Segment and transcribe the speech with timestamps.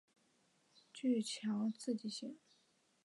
[0.91, 2.39] 具强刺激性。